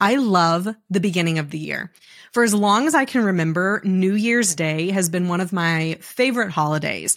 [0.00, 1.92] I love the beginning of the year.
[2.32, 5.98] For as long as I can remember, New Year's Day has been one of my
[6.00, 7.16] favorite holidays.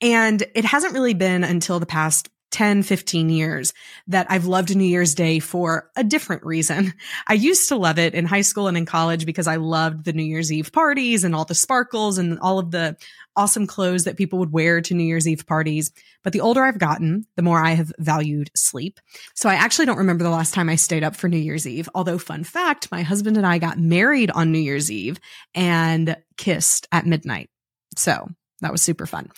[0.00, 3.72] And it hasn't really been until the past 10, 15 years
[4.06, 6.94] that I've loved New Year's Day for a different reason.
[7.26, 10.12] I used to love it in high school and in college because I loved the
[10.12, 12.96] New Year's Eve parties and all the sparkles and all of the
[13.36, 15.92] awesome clothes that people would wear to New Year's Eve parties.
[16.22, 19.00] But the older I've gotten, the more I have valued sleep.
[19.34, 21.88] So I actually don't remember the last time I stayed up for New Year's Eve.
[21.94, 25.18] Although fun fact, my husband and I got married on New Year's Eve
[25.54, 27.50] and kissed at midnight.
[27.96, 28.28] So
[28.60, 29.30] that was super fun.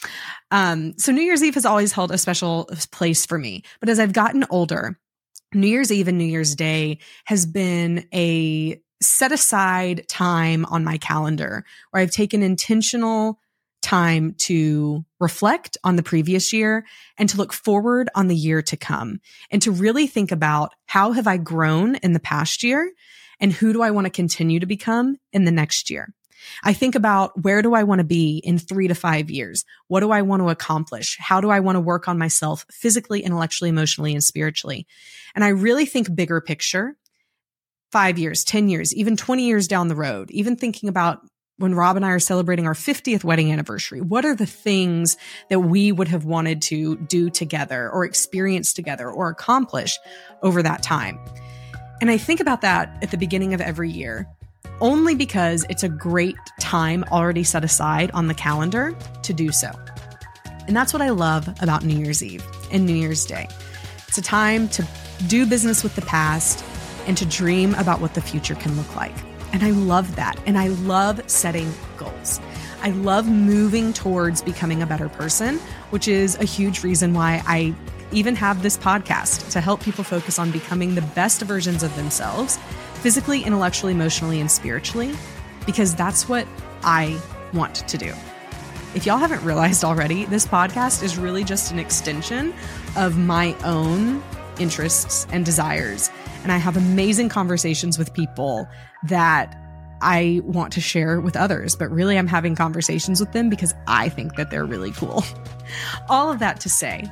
[0.51, 3.63] Um, so New Year's Eve has always held a special place for me.
[3.81, 4.99] But as I've gotten older,
[5.53, 10.99] New Year's Eve and New Year's Day has been a set aside time on my
[10.99, 13.39] calendar where I've taken intentional
[13.85, 16.87] time to reflect on the previous year
[17.19, 21.13] and to look forward on the year to come and to really think about how
[21.13, 22.91] have I grown in the past year
[23.39, 26.15] and who do I want to continue to become in the next year.
[26.63, 29.65] I think about where do I want to be in three to five years?
[29.89, 31.17] What do I want to accomplish?
[31.19, 34.87] How do I want to work on myself physically, intellectually, emotionally, and spiritually?
[35.35, 36.97] And I really think bigger picture,
[37.93, 41.21] five years, 10 years, even 20 years down the road, even thinking about
[41.59, 45.17] when Rob and I are celebrating our 50th wedding anniversary, what are the things
[45.51, 49.99] that we would have wanted to do together or experience together or accomplish
[50.43, 51.19] over that time?
[52.01, 54.29] And I think about that at the beginning of every year
[54.81, 59.71] only because it's a great time already set aside on the calendar to do so.
[60.67, 63.49] And that's what I love about New Year's Eve and New Year's Day.
[64.09, 64.87] It's a time to
[65.29, 66.65] do business with the past
[67.07, 69.15] and to dream about what the future can look like.
[69.55, 70.37] And I love that.
[70.47, 72.41] And I love setting goals.
[72.83, 75.59] I love moving towards becoming a better person,
[75.91, 77.73] which is a huge reason why I
[78.11, 82.59] even have this podcast to help people focus on becoming the best versions of themselves
[82.95, 85.15] physically, intellectually, emotionally, and spiritually,
[85.67, 86.49] because that's what
[86.83, 87.17] I
[87.53, 88.13] want to do.
[88.97, 92.53] If y'all haven't realized already, this podcast is really just an extension
[92.97, 94.21] of my own
[94.59, 96.11] interests and desires.
[96.45, 98.69] And I have amazing conversations with people
[99.05, 99.61] that
[100.01, 104.11] I want to share with others, but really I'm having conversations with them because I
[104.11, 105.25] think that they're really cool.
[106.09, 107.11] All of that to say,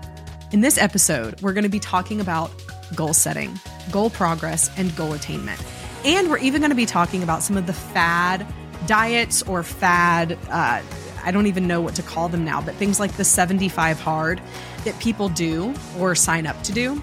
[0.52, 2.50] in this episode, we're going to be talking about
[2.94, 3.58] goal setting,
[3.90, 5.60] goal progress, and goal attainment.
[6.04, 8.46] And we're even going to be talking about some of the fad
[8.86, 10.82] diets or fad, uh,
[11.24, 14.42] I don't even know what to call them now, but things like the 75 hard
[14.84, 17.02] that people do or sign up to do.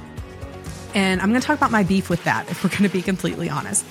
[0.94, 3.02] And I'm going to talk about my beef with that if we're going to be
[3.02, 3.86] completely honest.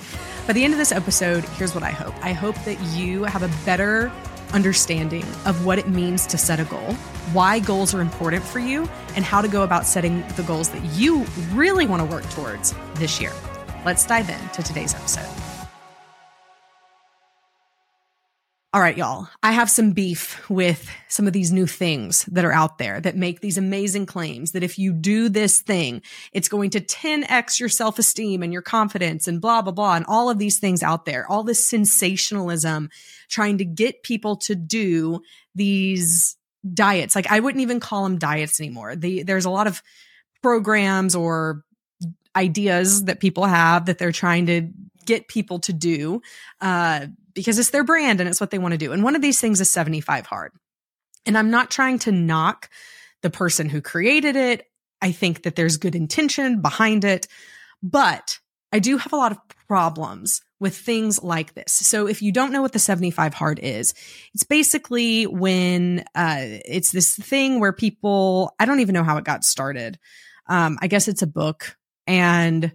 [0.46, 3.42] By the end of this episode, here's what I hope I hope that you have
[3.42, 4.10] a better
[4.54, 6.94] understanding of what it means to set a goal,
[7.32, 10.82] why goals are important for you, and how to go about setting the goals that
[10.94, 13.32] you really want to work towards this year.
[13.84, 15.47] Let's dive into today's episode.
[18.74, 19.28] All right, y'all.
[19.42, 23.16] I have some beef with some of these new things that are out there that
[23.16, 26.02] make these amazing claims that if you do this thing,
[26.34, 30.04] it's going to 10x your self esteem and your confidence and blah, blah, blah, and
[30.06, 32.90] all of these things out there, all this sensationalism
[33.30, 35.22] trying to get people to do
[35.54, 36.36] these
[36.74, 37.16] diets.
[37.16, 38.96] Like I wouldn't even call them diets anymore.
[38.96, 39.82] The, there's a lot of
[40.42, 41.64] programs or
[42.36, 44.68] ideas that people have that they're trying to
[45.06, 46.20] get people to do
[46.60, 48.92] uh, because it's their brand and it's what they want to do.
[48.92, 50.52] And one of these things is 75 hard.
[51.26, 52.68] And I'm not trying to knock
[53.22, 54.66] the person who created it.
[55.00, 57.28] I think that there's good intention behind it,
[57.82, 58.38] but
[58.72, 61.72] I do have a lot of problems with things like this.
[61.72, 63.94] So if you don't know what the 75 hard is,
[64.34, 69.24] it's basically when uh, it's this thing where people, I don't even know how it
[69.24, 69.98] got started.
[70.48, 71.76] Um, I guess it's a book
[72.06, 72.72] and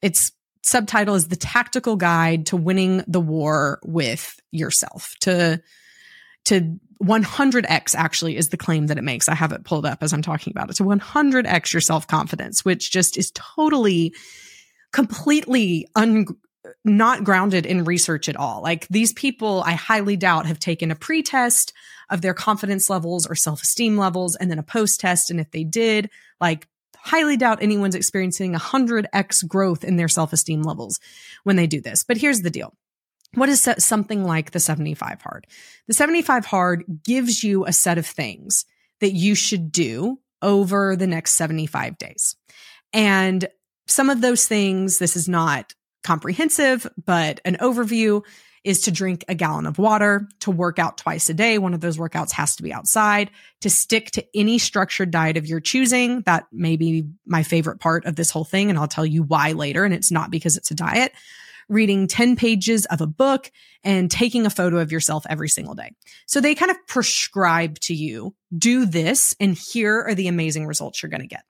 [0.00, 0.32] its
[0.62, 5.60] subtitle is the tactical guide to winning the war with yourself to
[6.46, 9.28] to 100x actually is the claim that it makes.
[9.28, 10.76] I have it pulled up as I'm talking about it.
[10.76, 14.14] To 100x your self confidence, which just is totally,
[14.92, 16.26] completely un,
[16.84, 18.62] not grounded in research at all.
[18.62, 21.72] Like these people, I highly doubt have taken a pre test
[22.10, 25.30] of their confidence levels or self esteem levels and then a post test.
[25.30, 26.10] And if they did,
[26.40, 26.66] like
[27.02, 31.00] highly doubt anyone's experiencing 100x growth in their self esteem levels
[31.44, 32.02] when they do this.
[32.02, 32.74] But here's the deal.
[33.34, 35.46] What is something like the 75 hard?
[35.86, 38.64] The 75 hard gives you a set of things
[39.00, 42.36] that you should do over the next 75 days.
[42.92, 43.46] And
[43.86, 45.74] some of those things, this is not
[46.08, 48.24] comprehensive, but an overview
[48.64, 51.58] is to drink a gallon of water, to work out twice a day.
[51.58, 55.46] One of those workouts has to be outside, to stick to any structured diet of
[55.46, 56.22] your choosing.
[56.22, 58.70] That may be my favorite part of this whole thing.
[58.70, 59.84] And I'll tell you why later.
[59.84, 61.12] And it's not because it's a diet.
[61.68, 63.52] Reading 10 pages of a book
[63.84, 65.90] and taking a photo of yourself every single day.
[66.26, 71.02] So they kind of prescribe to you, do this, and here are the amazing results
[71.02, 71.44] you're going to get.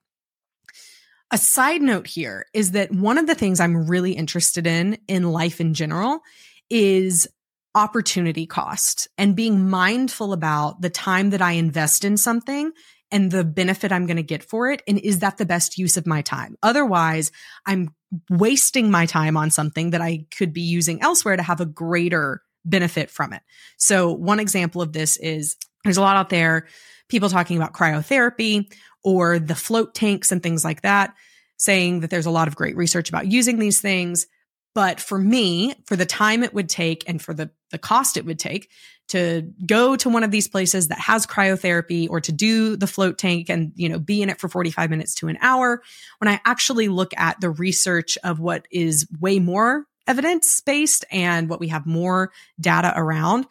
[1.31, 5.31] A side note here is that one of the things I'm really interested in in
[5.31, 6.21] life in general
[6.69, 7.27] is
[7.75, 12.71] opportunity cost and being mindful about the time that I invest in something
[13.11, 14.81] and the benefit I'm going to get for it.
[14.87, 16.55] And is that the best use of my time?
[16.63, 17.31] Otherwise,
[17.65, 17.93] I'm
[18.29, 22.41] wasting my time on something that I could be using elsewhere to have a greater
[22.65, 23.43] benefit from it.
[23.77, 26.67] So one example of this is there's a lot out there,
[27.07, 28.71] people talking about cryotherapy
[29.03, 31.13] or the float tanks and things like that,
[31.57, 34.27] saying that there's a lot of great research about using these things.
[34.75, 38.25] But for me, for the time it would take and for the, the cost it
[38.25, 38.69] would take
[39.09, 43.17] to go to one of these places that has cryotherapy or to do the float
[43.17, 45.81] tank and, you know, be in it for 45 minutes to an hour,
[46.19, 51.49] when I actually look at the research of what is way more evidence based and
[51.49, 53.47] what we have more data around,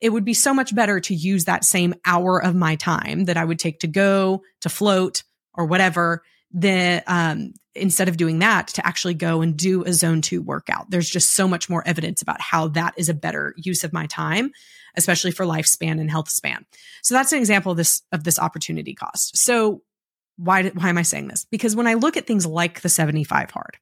[0.00, 3.36] it would be so much better to use that same hour of my time that
[3.36, 5.24] I would take to go to float
[5.54, 6.22] or whatever
[6.52, 10.90] the um, instead of doing that to actually go and do a zone two workout.
[10.90, 14.06] There's just so much more evidence about how that is a better use of my
[14.06, 14.50] time,
[14.96, 16.64] especially for lifespan and health span.
[17.02, 19.36] So that's an example of this of this opportunity cost.
[19.36, 19.82] So
[20.36, 21.44] why why am I saying this?
[21.44, 23.76] Because when I look at things like the 75 hard,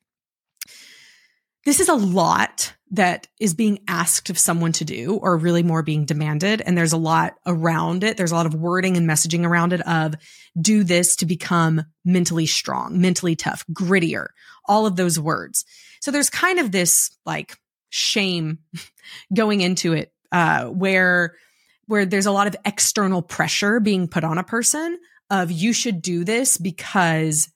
[1.66, 5.82] this is a lot that is being asked of someone to do or really more
[5.82, 6.62] being demanded.
[6.62, 8.16] And there's a lot around it.
[8.16, 10.14] There's a lot of wording and messaging around it of
[10.58, 14.28] do this to become mentally strong mentally tough grittier
[14.66, 15.64] all of those words.
[16.00, 17.56] So there's kind of this like
[17.88, 18.60] shame
[19.34, 21.34] going into it uh where
[21.88, 24.98] where there's a lot of external pressure being put on a person
[25.30, 27.48] of you should do this because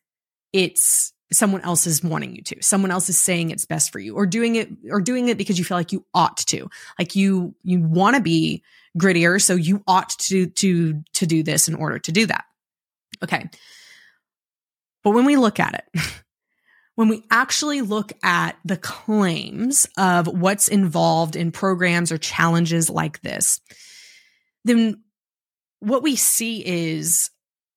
[0.53, 4.15] it's someone else is wanting you to someone else is saying it's best for you
[4.15, 6.69] or doing it or doing it because you feel like you ought to
[6.99, 8.63] like you you want to be
[8.99, 12.45] grittier so you ought to to to do this in order to do that.
[13.23, 13.49] Okay.
[15.03, 16.03] But when we look at it
[16.97, 23.21] when we actually look at the claims of what's involved in programs or challenges like
[23.23, 23.61] this
[24.65, 25.03] then
[25.79, 27.31] what we see is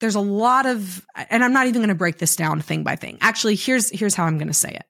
[0.04, 2.98] there's a lot of and I'm not even going to break this down thing by
[2.98, 3.18] thing.
[3.22, 4.86] Actually, here's here's how I'm going to say it.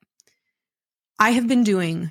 [1.19, 2.09] I have been doing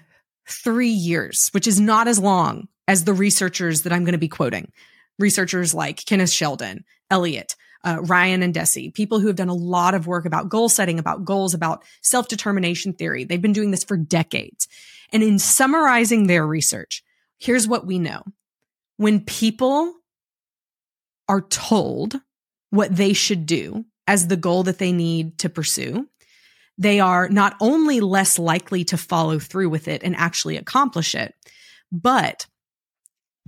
[0.49, 4.29] 3 years, which is not as long as the researchers that I'm going to be
[4.29, 4.71] quoting.
[5.19, 9.95] Researchers like Kenneth Sheldon, Elliot uh, Ryan and Deci people who have done a lot
[9.95, 13.25] of work about goal setting, about goals, about self determination theory.
[13.25, 14.69] They've been doing this for decades.
[15.13, 17.03] And in summarizing their research,
[17.41, 18.23] here's what we know.
[18.97, 19.93] When people
[21.29, 22.21] are told
[22.73, 26.09] what they should do as the goal that they need to pursue,
[26.79, 31.35] they are not only less likely to follow through with it and actually accomplish it,
[31.93, 32.47] but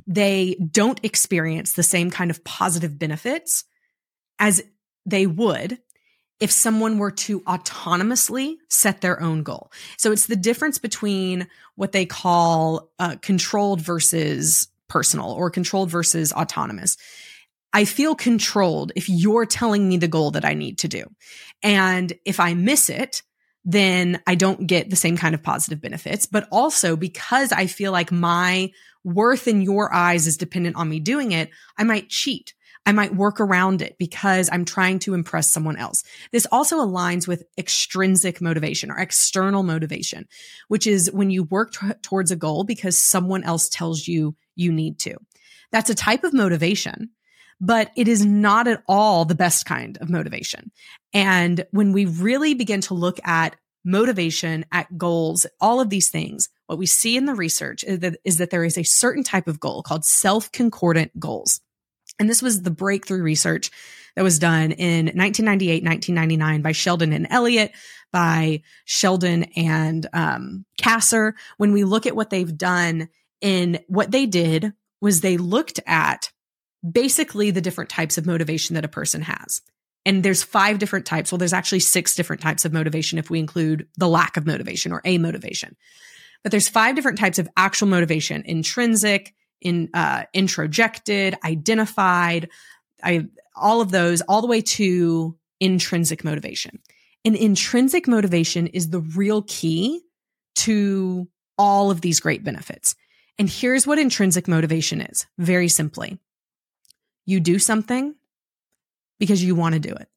[0.06, 3.64] they don't experience the same kind of positive benefits
[4.38, 4.62] as
[5.06, 5.78] they would
[6.38, 9.72] if someone were to autonomously set their own goal.
[9.96, 11.46] So it's the difference between
[11.76, 16.98] what they call uh, controlled versus personal or controlled versus autonomous.
[17.74, 21.04] I feel controlled if you're telling me the goal that I need to do.
[21.60, 23.22] And if I miss it,
[23.64, 26.26] then I don't get the same kind of positive benefits.
[26.26, 28.70] But also because I feel like my
[29.02, 32.54] worth in your eyes is dependent on me doing it, I might cheat.
[32.86, 36.04] I might work around it because I'm trying to impress someone else.
[36.30, 40.28] This also aligns with extrinsic motivation or external motivation,
[40.68, 44.70] which is when you work t- towards a goal because someone else tells you you
[44.70, 45.16] need to.
[45.72, 47.10] That's a type of motivation
[47.60, 50.70] but it is not at all the best kind of motivation.
[51.12, 56.48] And when we really begin to look at motivation, at goals, all of these things,
[56.66, 59.46] what we see in the research is that, is that there is a certain type
[59.46, 61.60] of goal called self concordant goals.
[62.18, 63.70] And this was the breakthrough research
[64.16, 67.72] that was done in 1998, 1999 by Sheldon and Elliot,
[68.12, 71.34] by Sheldon and um, Kasser.
[71.56, 73.08] When we look at what they've done
[73.40, 76.30] in what they did was they looked at
[76.88, 79.62] basically the different types of motivation that a person has.
[80.06, 81.32] And there's five different types.
[81.32, 84.92] Well, there's actually six different types of motivation if we include the lack of motivation
[84.92, 85.74] or amotivation.
[86.42, 92.50] But there's five different types of actual motivation: intrinsic, in uh, introjected, identified,
[93.02, 93.26] I
[93.56, 96.80] all of those, all the way to intrinsic motivation.
[97.24, 100.02] And intrinsic motivation is the real key
[100.56, 102.94] to all of these great benefits.
[103.38, 106.18] And here's what intrinsic motivation is very simply
[107.24, 108.14] you do something
[109.18, 110.08] because you want to do it,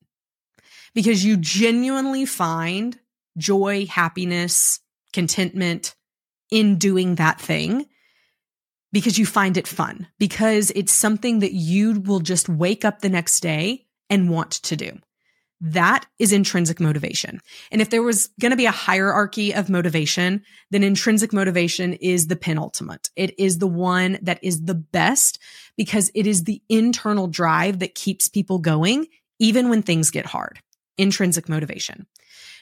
[0.93, 2.99] because you genuinely find
[3.37, 4.79] joy, happiness,
[5.13, 5.95] contentment
[6.51, 7.85] in doing that thing
[8.91, 13.09] because you find it fun, because it's something that you will just wake up the
[13.09, 14.97] next day and want to do.
[15.59, 17.41] That is intrinsic motivation.
[17.71, 22.27] And if there was going to be a hierarchy of motivation, then intrinsic motivation is
[22.27, 23.09] the penultimate.
[23.15, 25.39] It is the one that is the best
[25.75, 29.07] because it is the internal drive that keeps people going,
[29.39, 30.59] even when things get hard.
[30.97, 32.05] Intrinsic motivation.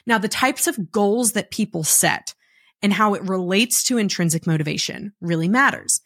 [0.06, 2.34] Now, the types of goals that people set
[2.82, 6.00] and how it relates to intrinsic motivation really matters.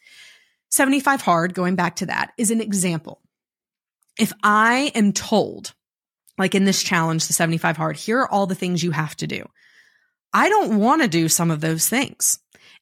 [0.71, 3.21] 75 hard, going back to that, is an example.
[4.17, 5.73] If I am told
[6.37, 9.27] like in this challenge, the 75 hard, here are all the things you have to
[9.27, 9.47] do.
[10.33, 12.39] I don't want to do some of those things.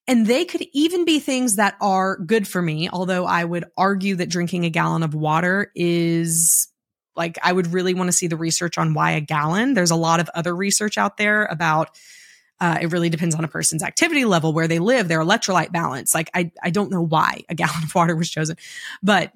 [0.08, 4.16] And they could even be things that are good for me, although I would argue
[4.16, 6.68] that drinking a gallon of water is
[7.16, 9.74] like, I would really want to see the research on why a gallon.
[9.74, 11.96] There's a lot of other research out there about
[12.62, 16.14] uh, it really depends on a person's activity level, where they live, their electrolyte balance.
[16.14, 18.58] Like, I, I don't know why a gallon of water was chosen,
[19.02, 19.32] but,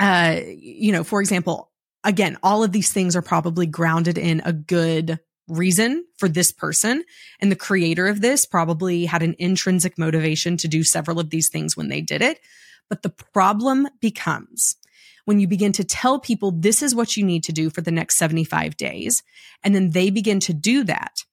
[0.00, 1.67] uh, you know, for example,
[2.04, 7.04] again, all of these things are probably grounded in a good reason for this person.
[7.40, 11.48] And the creator of this probably had an intrinsic motivation to do several of these
[11.48, 12.40] things when they did it.
[12.88, 14.76] But the problem becomes
[15.24, 17.90] when you begin to tell people this is what you need to do for the
[17.90, 19.22] next 75 days,
[19.62, 21.24] and then they begin to do that.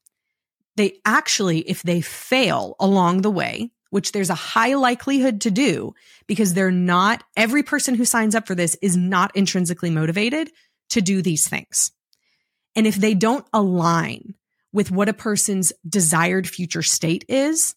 [0.76, 5.94] They actually, if they fail along the way, which there's a high likelihood to do
[6.28, 10.52] because they're not, every person who signs up for this is not intrinsically motivated
[10.90, 11.94] to do these things.
[12.76, 14.34] And if they don't align
[14.74, 17.74] with what a person's desired future state is,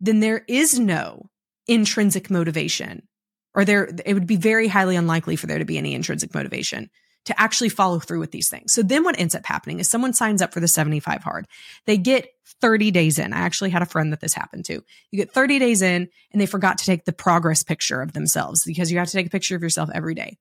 [0.00, 1.28] then there is no
[1.66, 3.06] intrinsic motivation
[3.54, 6.88] or there, it would be very highly unlikely for there to be any intrinsic motivation
[7.26, 8.72] to actually follow through with these things.
[8.72, 11.46] So then what ends up happening is someone signs up for the 75 hard.
[11.86, 13.32] They get 30 days in.
[13.32, 14.82] I actually had a friend that this happened to.
[15.10, 18.64] You get 30 days in and they forgot to take the progress picture of themselves
[18.64, 20.38] because you have to take a picture of yourself every day.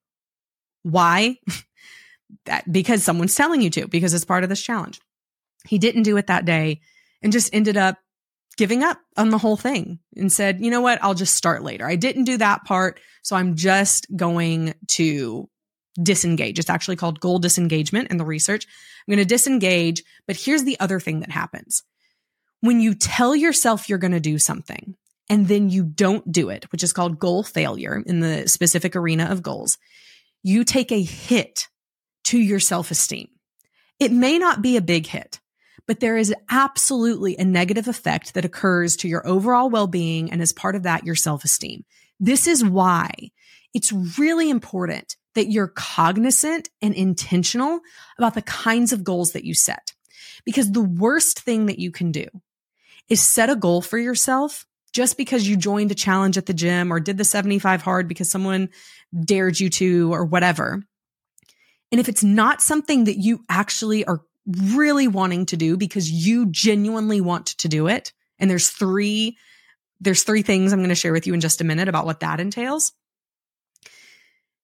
[0.83, 1.38] Why?
[2.45, 5.01] that because someone's telling you to, because it's part of this challenge.
[5.67, 6.79] He didn't do it that day
[7.21, 7.98] and just ended up
[8.55, 11.00] giving up on the whole thing and said, you know what?
[11.01, 11.86] I'll just start later.
[11.86, 13.00] I didn't do that part.
[13.21, 15.50] So I'm just going to
[16.01, 16.60] disengage.
[16.60, 18.65] It's actually called goal disengagement in the research.
[19.08, 20.03] I'm going to disengage.
[20.27, 21.84] But here's the other thing that happens.
[22.62, 24.96] When you tell yourself you're going to do something
[25.29, 29.25] and then you don't do it, which is called goal failure in the specific arena
[29.25, 29.77] of goals,
[30.43, 31.67] you take a hit
[32.25, 33.27] to your self esteem.
[34.00, 35.39] It may not be a big hit,
[35.88, 40.31] but there is absolutely a negative effect that occurs to your overall well being.
[40.31, 41.86] And as part of that, your self esteem.
[42.19, 43.12] This is why
[43.74, 47.79] it's really important that you're cognizant and intentional
[48.17, 49.93] about the kinds of goals that you set.
[50.43, 52.25] Because the worst thing that you can do
[53.08, 56.91] is set a goal for yourself just because you joined a challenge at the gym
[56.91, 58.67] or did the 75 hard because someone
[59.17, 60.84] dared you to or whatever.
[61.89, 66.48] And if it's not something that you actually are really wanting to do because you
[66.48, 69.38] genuinely want to do it, and there's three,
[70.01, 72.19] there's three things I'm going to share with you in just a minute about what
[72.19, 72.91] that entails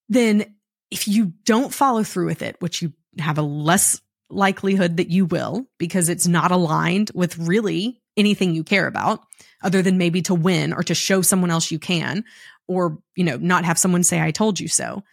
[0.09, 0.55] then
[0.91, 5.25] if you don't follow through with it, which you have a less likelihood that you
[5.25, 9.21] will because it's not aligned with really anything you care about
[9.63, 12.23] other than maybe to win or to show someone else you can
[12.67, 15.03] or you know not have someone say i told you so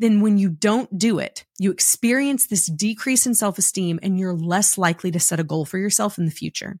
[0.00, 4.76] then when you don't do it you experience this decrease in self-esteem and you're less
[4.76, 6.78] likely to set a goal for yourself in the future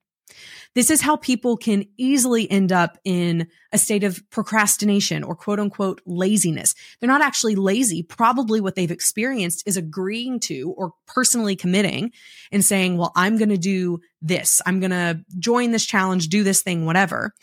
[0.74, 5.58] this is how people can easily end up in a state of procrastination or quote
[5.58, 6.74] unquote laziness.
[6.98, 8.02] They're not actually lazy.
[8.02, 12.12] Probably what they've experienced is agreeing to or personally committing
[12.52, 14.62] and saying, well, I'm going to do this.
[14.64, 17.34] I'm going to join this challenge, do this thing, whatever.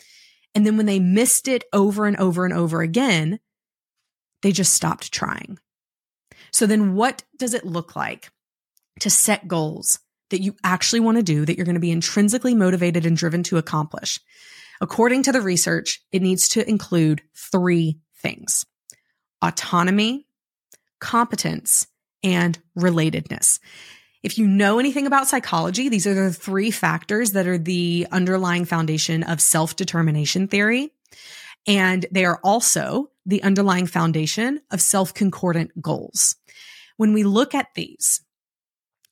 [0.54, 3.38] And then when they missed it over and over and over again,
[4.42, 5.58] they just stopped trying.
[6.50, 8.30] So then what does it look like
[9.00, 9.98] to set goals?
[10.30, 13.42] That you actually want to do that you're going to be intrinsically motivated and driven
[13.44, 14.20] to accomplish.
[14.80, 18.64] According to the research, it needs to include three things
[19.42, 20.26] autonomy,
[21.00, 21.86] competence,
[22.22, 23.60] and relatedness.
[24.22, 28.64] If you know anything about psychology, these are the three factors that are the underlying
[28.64, 30.90] foundation of self determination theory.
[31.66, 36.34] And they are also the underlying foundation of self concordant goals.
[36.96, 38.22] When we look at these,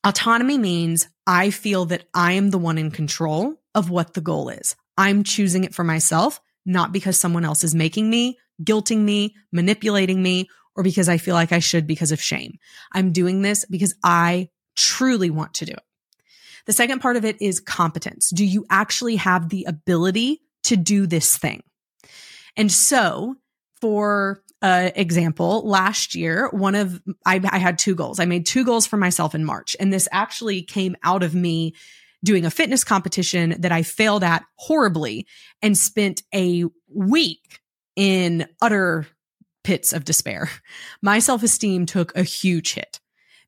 [0.07, 4.47] autonomy means I feel that I am the one in control of what the goal
[4.47, 4.75] is.
[4.97, 10.23] I'm choosing it for myself, not because someone else is making me, guilting me, manipulating
[10.23, 12.57] me, or because I feel like I should because of shame.
[12.93, 15.83] I'm doing this because I truly want to do it.
[16.67, 18.29] The second part of it is competence.
[18.29, 21.63] Do you actually have the ability to do this thing?
[22.55, 23.35] And so,
[23.81, 28.19] for uh, example, last year, one of I, I had two goals.
[28.19, 31.75] I made two goals for myself in March, and this actually came out of me
[32.23, 35.27] doing a fitness competition that I failed at horribly
[35.61, 37.59] and spent a week
[37.95, 39.07] in utter
[39.63, 40.49] pits of despair.
[41.01, 42.99] My self esteem took a huge hit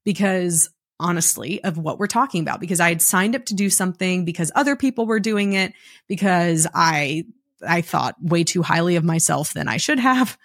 [0.04, 4.25] because honestly of what we're talking about because I had signed up to do something
[4.25, 5.74] because other people were doing it
[6.08, 7.24] because I
[7.66, 10.38] I thought way too highly of myself than I should have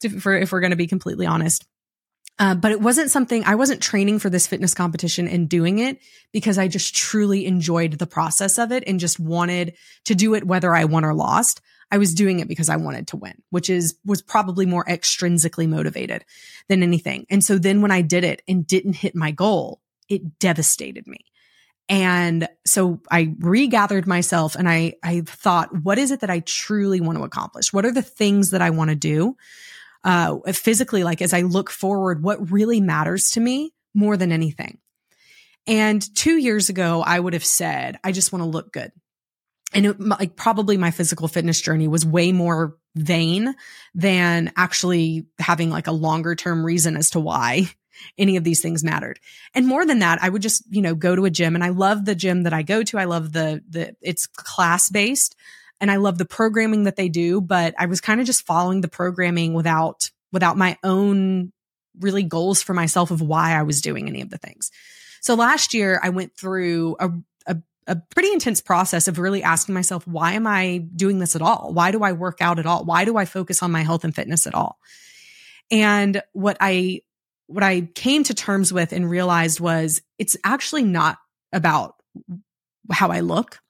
[0.00, 1.64] to, for if we're going to be completely honest.
[2.38, 5.98] Uh, but it wasn't something I wasn't training for this fitness competition and doing it
[6.32, 10.44] because I just truly enjoyed the process of it and just wanted to do it
[10.44, 11.60] whether I won or lost.
[11.92, 15.68] I was doing it because I wanted to win, which is was probably more extrinsically
[15.68, 16.24] motivated
[16.68, 17.24] than anything.
[17.30, 21.18] And so then when I did it and didn't hit my goal, it devastated me.
[21.88, 27.00] And so I regathered myself and I, I thought, what is it that I truly
[27.00, 27.72] want to accomplish?
[27.72, 29.36] What are the things that I want to do?
[30.04, 34.78] Uh, physically, like as I look forward, what really matters to me more than anything.
[35.66, 38.92] And two years ago, I would have said, I just want to look good.
[39.72, 43.54] And it, like probably my physical fitness journey was way more vain
[43.94, 47.70] than actually having like a longer term reason as to why
[48.18, 49.18] any of these things mattered.
[49.54, 51.70] And more than that, I would just, you know, go to a gym and I
[51.70, 52.98] love the gym that I go to.
[52.98, 55.34] I love the, the, it's class based
[55.80, 58.80] and I love the programming that they do, but I was kind of just following
[58.80, 61.52] the programming without, without my own
[62.00, 64.70] really goals for myself of why I was doing any of the things.
[65.20, 67.10] So last year I went through a,
[67.46, 67.56] a,
[67.86, 71.72] a pretty intense process of really asking myself, why am I doing this at all?
[71.72, 72.84] Why do I work out at all?
[72.84, 74.78] Why do I focus on my health and fitness at all?
[75.70, 77.00] And what I
[77.46, 81.18] what I came to terms with and realized was it's actually not
[81.52, 81.94] about
[82.90, 83.60] how I look.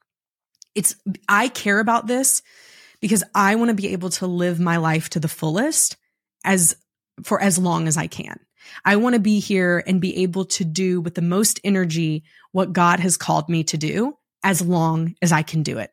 [0.75, 0.97] It's,
[1.29, 2.43] I care about this
[3.01, 5.97] because I want to be able to live my life to the fullest
[6.45, 6.77] as
[7.23, 8.41] for as long as I can.
[8.85, 12.73] I want to be here and be able to do with the most energy what
[12.73, 15.91] God has called me to do as long as I can do it.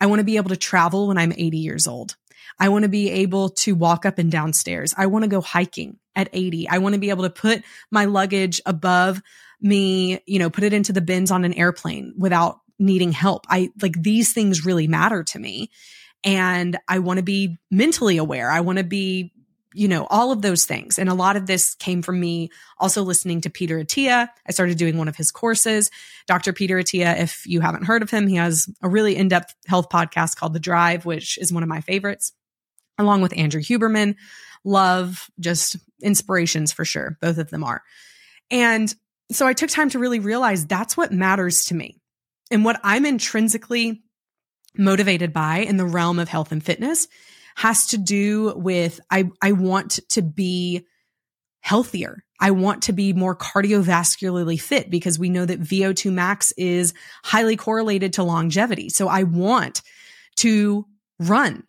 [0.00, 2.16] I want to be able to travel when I'm 80 years old.
[2.58, 4.94] I want to be able to walk up and downstairs.
[4.96, 6.68] I want to go hiking at 80.
[6.68, 9.20] I want to be able to put my luggage above
[9.60, 13.46] me, you know, put it into the bins on an airplane without needing help.
[13.48, 15.70] I like these things really matter to me.
[16.22, 18.50] And I want to be mentally aware.
[18.50, 19.32] I want to be,
[19.74, 20.98] you know, all of those things.
[20.98, 24.28] And a lot of this came from me also listening to Peter Attia.
[24.46, 25.90] I started doing one of his courses.
[26.26, 26.52] Dr.
[26.52, 29.90] Peter Attia, if you haven't heard of him, he has a really in depth health
[29.90, 32.32] podcast called The Drive, which is one of my favorites,
[32.98, 34.14] along with Andrew Huberman
[34.64, 37.18] love, just inspirations for sure.
[37.20, 37.82] Both of them are.
[38.50, 38.92] And
[39.30, 42.00] so I took time to really realize that's what matters to me.
[42.54, 44.04] And what I'm intrinsically
[44.76, 47.08] motivated by in the realm of health and fitness
[47.56, 50.86] has to do with I, I want to be
[51.60, 52.22] healthier.
[52.40, 57.56] I want to be more cardiovascularly fit because we know that VO2 max is highly
[57.56, 58.88] correlated to longevity.
[58.88, 59.82] So I want
[60.36, 60.86] to
[61.18, 61.64] run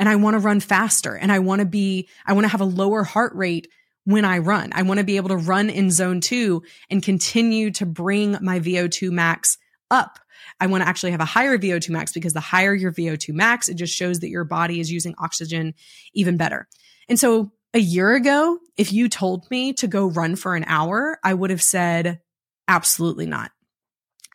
[0.00, 2.60] and I want to run faster and I want to be, I want to have
[2.60, 3.68] a lower heart rate
[4.04, 4.70] when I run.
[4.72, 8.58] I want to be able to run in zone two and continue to bring my
[8.58, 9.58] VO2 max
[9.90, 10.18] up.
[10.60, 13.68] I want to actually have a higher VO2 max because the higher your VO2 max,
[13.68, 15.74] it just shows that your body is using oxygen
[16.14, 16.68] even better.
[17.08, 21.18] And so a year ago, if you told me to go run for an hour,
[21.24, 22.20] I would have said,
[22.68, 23.50] absolutely not.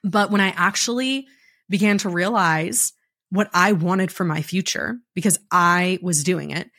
[0.04, 1.28] But when I actually
[1.70, 2.94] began to realize
[3.30, 6.70] what I wanted for my future because I was doing it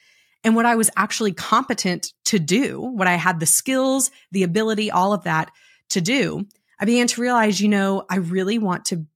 [0.42, 4.90] and what I was actually competent to do, what I had the skills, the ability,
[4.90, 5.50] all of that
[5.90, 6.46] to do,
[6.79, 9.07] I began to realize, you know, I really want to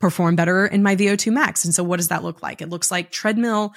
[0.00, 1.64] perform better in my VO2 max.
[1.64, 2.62] And so what does that look like?
[2.62, 3.74] It looks like treadmill,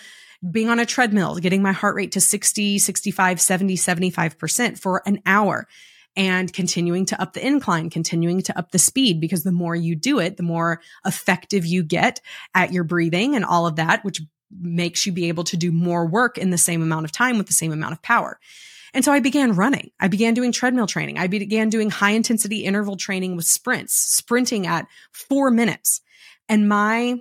[0.50, 5.22] being on a treadmill, getting my heart rate to 60, 65, 70, 75% for an
[5.26, 5.68] hour
[6.16, 9.96] and continuing to up the incline, continuing to up the speed, because the more you
[9.96, 12.22] do it, the more effective you get
[12.54, 14.22] at your breathing and all of that, which
[14.60, 17.48] makes you be able to do more work in the same amount of time with
[17.48, 18.40] the same amount of power.
[18.94, 19.92] And so I began running.
[20.00, 21.18] I began doing treadmill training.
[21.18, 26.02] I began doing high intensity interval training with sprints, sprinting at four minutes.
[26.52, 27.16] And my,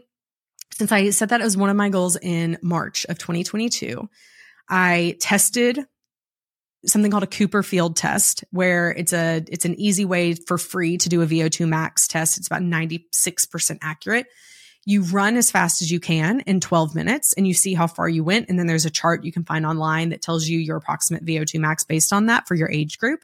[0.73, 4.09] since I set that as one of my goals in March of 2022,
[4.69, 5.79] I tested
[6.85, 10.99] something called a Cooper field test where it's a it's an easy way for free
[10.99, 12.39] to do a VO2 max test.
[12.39, 14.27] It's about 96% accurate.
[14.85, 18.09] You run as fast as you can in 12 minutes and you see how far
[18.09, 20.79] you went and then there's a chart you can find online that tells you your
[20.79, 23.21] approximate VO2 max based on that for your age group.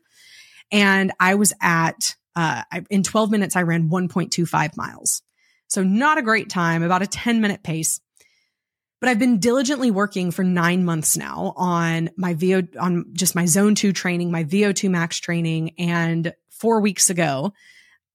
[0.71, 5.23] And I was at uh, in 12 minutes I ran 1.25 miles.
[5.69, 8.01] So not a great time, about a 10 minute pace.
[9.01, 13.45] But I've been diligently working for nine months now on my VO, on just my
[13.45, 15.75] zone two training, my VO2 max training.
[15.79, 17.53] And four weeks ago,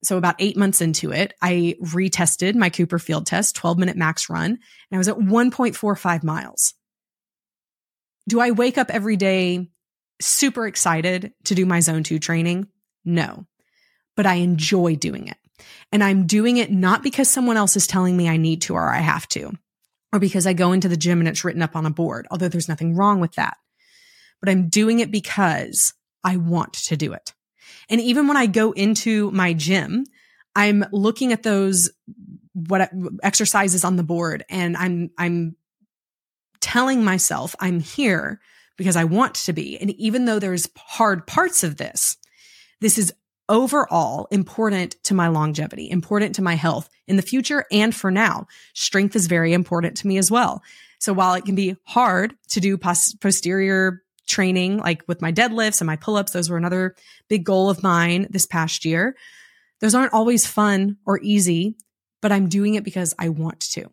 [0.03, 4.29] so about eight months into it, I retested my Cooper field test, 12 minute max
[4.29, 4.59] run, and
[4.91, 6.73] I was at 1.45 miles.
[8.27, 9.69] Do I wake up every day
[10.19, 12.67] super excited to do my zone two training?
[13.05, 13.45] No,
[14.15, 15.37] but I enjoy doing it.
[15.91, 18.89] And I'm doing it not because someone else is telling me I need to or
[18.89, 19.51] I have to
[20.13, 22.49] or because I go into the gym and it's written up on a board, although
[22.49, 23.57] there's nothing wrong with that.
[24.39, 25.93] But I'm doing it because
[26.23, 27.33] I want to do it.
[27.89, 30.05] And even when I go into my gym,
[30.55, 31.91] I'm looking at those
[32.53, 32.91] what
[33.23, 35.55] exercises on the board and I'm I'm
[36.59, 38.41] telling myself I'm here
[38.77, 39.77] because I want to be.
[39.77, 42.17] And even though there's hard parts of this,
[42.81, 43.13] this is
[43.51, 48.47] overall important to my longevity, important to my health in the future and for now.
[48.73, 50.63] Strength is very important to me as well.
[50.99, 55.81] So while it can be hard to do pos- posterior training, like with my deadlifts
[55.81, 56.95] and my pull ups, those were another
[57.27, 59.15] big goal of mine this past year.
[59.81, 61.75] Those aren't always fun or easy,
[62.21, 63.91] but I'm doing it because I want to.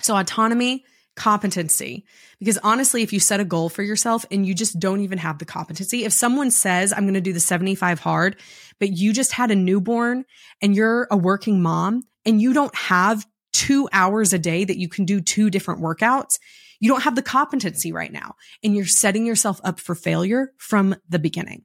[0.00, 0.84] So autonomy
[1.16, 2.04] competency.
[2.38, 5.38] Because honestly, if you set a goal for yourself and you just don't even have
[5.38, 8.36] the competency, if someone says, I'm going to do the 75 hard,
[8.80, 10.24] but you just had a newborn
[10.60, 14.88] and you're a working mom and you don't have two hours a day that you
[14.88, 16.38] can do two different workouts,
[16.80, 20.96] you don't have the competency right now and you're setting yourself up for failure from
[21.08, 21.64] the beginning.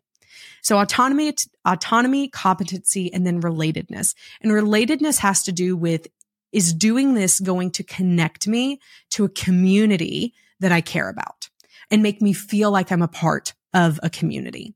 [0.61, 1.33] So autonomy,
[1.65, 4.13] autonomy, competency, and then relatedness.
[4.41, 6.07] And relatedness has to do with
[6.51, 8.79] is doing this going to connect me
[9.11, 11.49] to a community that I care about
[11.91, 14.73] and make me feel like I'm a part of a community?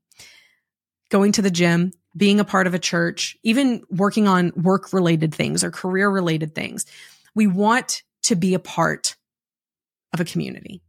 [1.10, 5.34] Going to the gym, being a part of a church, even working on work related
[5.34, 6.86] things or career related things.
[7.34, 9.16] We want to be a part
[10.12, 10.80] of a community.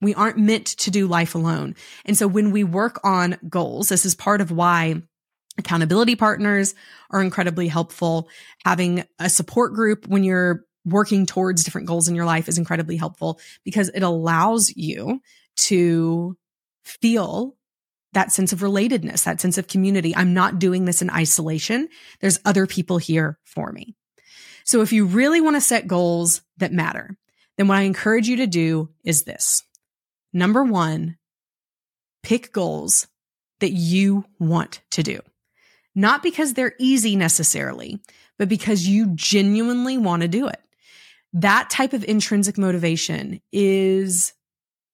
[0.00, 1.74] We aren't meant to do life alone.
[2.04, 5.02] And so when we work on goals, this is part of why
[5.60, 6.74] Accountability partners
[7.10, 8.28] are incredibly helpful.
[8.64, 12.96] Having a support group when you're working towards different goals in your life is incredibly
[12.96, 15.20] helpful because it allows you
[15.56, 16.36] to
[16.82, 17.56] feel
[18.14, 20.16] that sense of relatedness, that sense of community.
[20.16, 21.88] I'm not doing this in isolation.
[22.20, 23.94] There's other people here for me.
[24.64, 27.16] So if you really want to set goals that matter,
[27.58, 29.62] then what I encourage you to do is this.
[30.32, 31.18] Number one,
[32.22, 33.06] pick goals
[33.60, 35.20] that you want to do
[35.94, 38.00] not because they're easy necessarily,
[38.38, 40.60] but because you genuinely want to do it.
[41.32, 44.32] That type of intrinsic motivation is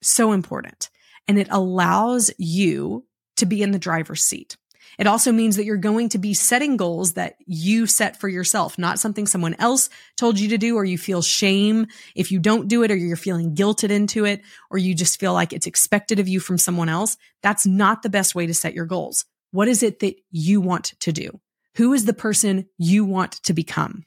[0.02, 0.90] so important
[1.28, 3.04] and it allows you
[3.36, 4.56] to be in the driver's seat.
[4.98, 8.78] It also means that you're going to be setting goals that you set for yourself,
[8.78, 12.68] not something someone else told you to do, or you feel shame if you don't
[12.68, 16.18] do it, or you're feeling guilted into it, or you just feel like it's expected
[16.18, 17.18] of you from someone else.
[17.42, 19.26] That's not the best way to set your goals.
[19.50, 21.40] What is it that you want to do?
[21.76, 24.04] Who is the person you want to become?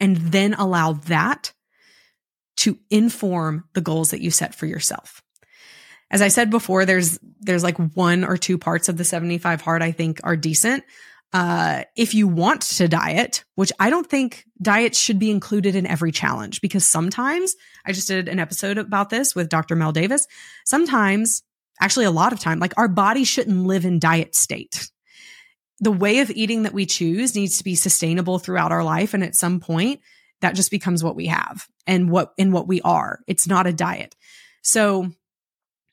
[0.00, 1.52] And then allow that
[2.58, 5.22] to inform the goals that you set for yourself.
[6.10, 9.82] As I said before, there's there's like one or two parts of the 75 hard
[9.82, 10.84] I think are decent.
[11.32, 15.84] Uh, if you want to diet, which I don't think diets should be included in
[15.84, 19.74] every challenge because sometimes I just did an episode about this with Dr.
[19.74, 20.28] Mel Davis.
[20.64, 21.42] Sometimes
[21.80, 24.90] actually a lot of time, like our body shouldn't live in diet state.
[25.80, 29.12] The way of eating that we choose needs to be sustainable throughout our life.
[29.12, 30.00] And at some point,
[30.40, 33.20] that just becomes what we have and what in what we are.
[33.26, 34.14] It's not a diet.
[34.62, 35.10] So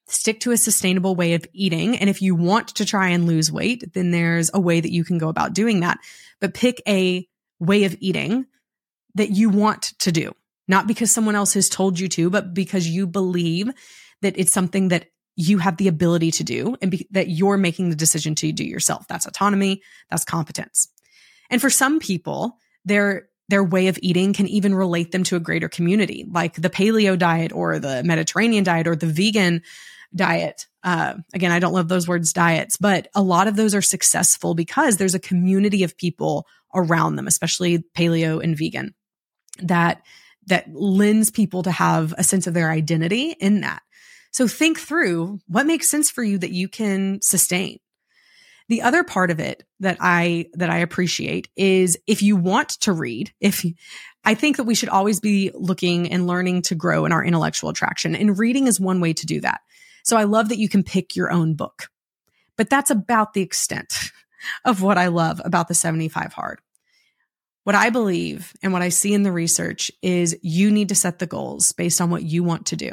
[0.07, 1.97] stick to a sustainable way of eating.
[1.97, 5.03] And if you want to try and lose weight, then there's a way that you
[5.03, 5.99] can go about doing that.
[6.39, 7.27] But pick a
[7.59, 8.45] way of eating
[9.15, 10.33] that you want to do,
[10.67, 13.69] not because someone else has told you to, but because you believe
[14.21, 15.07] that it's something that
[15.41, 18.63] you have the ability to do and be, that you're making the decision to do
[18.63, 19.07] yourself.
[19.07, 19.81] That's autonomy.
[20.09, 20.87] That's competence.
[21.49, 25.39] And for some people, their, their way of eating can even relate them to a
[25.39, 29.61] greater community, like the paleo diet or the Mediterranean diet or the vegan
[30.15, 30.67] diet.
[30.83, 34.53] uh, again, I don't love those words diets, but a lot of those are successful
[34.55, 38.93] because there's a community of people around them, especially paleo and vegan
[39.61, 40.01] that,
[40.47, 43.81] that lends people to have a sense of their identity in that.
[44.31, 47.79] So think through what makes sense for you that you can sustain.
[48.69, 52.93] The other part of it that I, that I appreciate is if you want to
[52.93, 53.65] read, if
[54.23, 57.69] I think that we should always be looking and learning to grow in our intellectual
[57.69, 59.61] attraction and reading is one way to do that.
[60.03, 61.89] So I love that you can pick your own book,
[62.55, 64.11] but that's about the extent
[64.65, 66.61] of what I love about the 75 hard.
[67.63, 71.19] What I believe and what I see in the research is you need to set
[71.19, 72.91] the goals based on what you want to do.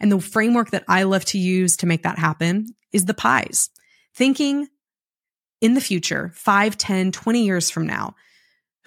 [0.00, 3.70] And the framework that I love to use to make that happen is the pies.
[4.14, 4.68] Thinking
[5.60, 8.16] in the future, 5, 10, 20 years from now,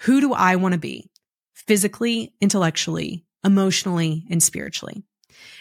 [0.00, 1.10] who do I want to be
[1.54, 5.02] physically, intellectually, emotionally, and spiritually?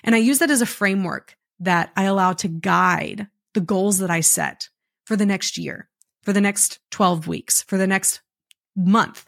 [0.04, 4.12] And I use that as a framework that I allow to guide the goals that
[4.12, 4.70] I set
[5.06, 5.88] for the next year,
[6.24, 8.22] for the next 12 weeks, for the next
[8.76, 9.26] month.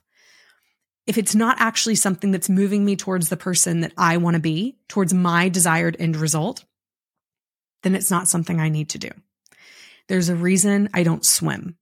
[1.08, 4.42] If it's not actually something that's moving me towards the person that I want to
[4.42, 6.66] be, towards my desired end result,
[7.84, 9.10] then it's not something I need to do.
[10.08, 11.78] There's a reason I don't swim.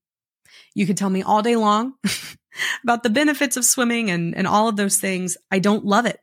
[0.75, 1.93] You could tell me all day long
[2.83, 5.37] about the benefits of swimming and, and all of those things.
[5.51, 6.19] I don't love it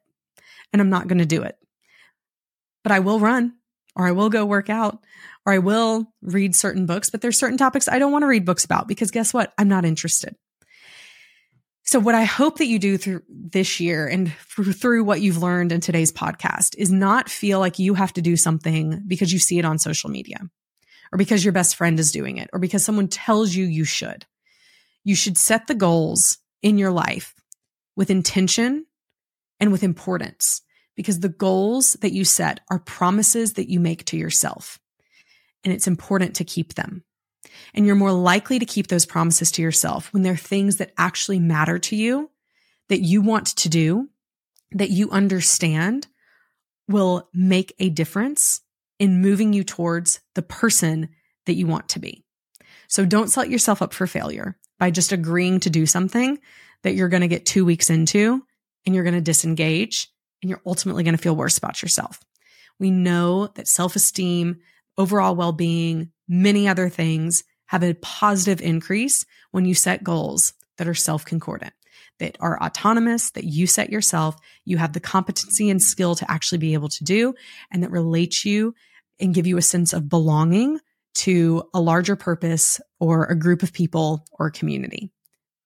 [0.73, 1.57] and I'm not going to do it,
[2.83, 3.55] but I will run
[3.97, 4.99] or I will go work out
[5.47, 8.45] or I will read certain books, but there's certain topics I don't want to read
[8.45, 9.53] books about because guess what?
[9.59, 10.37] I'm not interested.
[11.91, 15.73] So what I hope that you do through this year and through what you've learned
[15.73, 19.59] in today's podcast is not feel like you have to do something because you see
[19.59, 20.39] it on social media
[21.11, 24.25] or because your best friend is doing it or because someone tells you you should.
[25.03, 27.35] You should set the goals in your life
[27.97, 28.87] with intention
[29.59, 30.63] and with importance
[30.95, 34.79] because the goals that you set are promises that you make to yourself.
[35.65, 37.03] And it's important to keep them.
[37.75, 41.39] And you're more likely to keep those promises to yourself when they're things that actually
[41.39, 42.31] matter to you,
[42.89, 44.09] that you want to do,
[44.73, 46.07] that you understand
[46.89, 48.61] will make a difference
[48.99, 51.09] in moving you towards the person
[51.47, 52.25] that you want to be.
[52.89, 56.39] So don't set yourself up for failure by just agreeing to do something
[56.83, 58.43] that you're going to get two weeks into
[58.85, 60.09] and you're going to disengage
[60.43, 62.21] and you're ultimately going to feel worse about yourself.
[62.79, 64.61] We know that self esteem,
[64.99, 70.89] overall well being, many other things have a positive increase when you set goals that
[70.89, 71.75] are self concordant,
[72.21, 76.59] that are autonomous, that you set yourself, you have the competency and skill to actually
[76.59, 77.35] be able to do,
[77.71, 78.75] and that relate you
[79.19, 80.79] and give you a sense of belonging
[81.13, 85.11] to a larger purpose or a group of people or a community.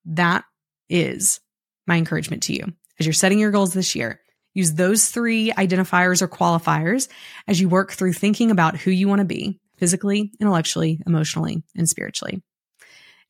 [0.06, 0.44] That
[0.88, 1.40] is
[1.86, 4.20] my encouragement to you as you're setting your goals this year.
[4.54, 7.08] Use those three identifiers or qualifiers
[7.46, 11.86] as you work through thinking about who you want to be physically, intellectually, emotionally, and
[11.86, 12.42] spiritually.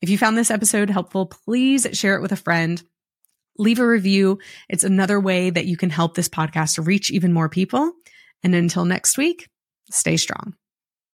[0.01, 2.81] If you found this episode helpful, please share it with a friend.
[3.57, 4.39] Leave a review.
[4.69, 7.91] It's another way that you can help this podcast reach even more people.
[8.41, 9.49] And until next week,
[9.91, 10.53] stay strong.